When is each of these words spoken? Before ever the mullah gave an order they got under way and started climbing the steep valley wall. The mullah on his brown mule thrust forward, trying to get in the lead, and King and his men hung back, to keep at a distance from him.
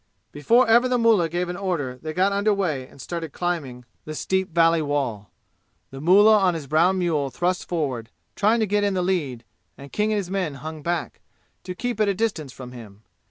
Before 0.31 0.67
ever 0.67 0.87
the 0.87 0.97
mullah 0.97 1.29
gave 1.29 1.47
an 1.47 1.55
order 1.55 1.99
they 2.01 2.11
got 2.11 2.31
under 2.31 2.51
way 2.55 2.87
and 2.87 2.99
started 2.99 3.33
climbing 3.33 3.85
the 4.03 4.15
steep 4.15 4.49
valley 4.51 4.81
wall. 4.81 5.29
The 5.91 6.01
mullah 6.01 6.39
on 6.39 6.55
his 6.55 6.65
brown 6.65 6.97
mule 6.97 7.29
thrust 7.29 7.67
forward, 7.69 8.09
trying 8.35 8.59
to 8.61 8.65
get 8.65 8.83
in 8.83 8.95
the 8.95 9.03
lead, 9.03 9.43
and 9.77 9.93
King 9.93 10.11
and 10.11 10.17
his 10.17 10.31
men 10.31 10.55
hung 10.55 10.81
back, 10.81 11.19
to 11.65 11.75
keep 11.75 11.99
at 11.99 12.07
a 12.07 12.15
distance 12.15 12.51
from 12.51 12.71
him. 12.71 13.03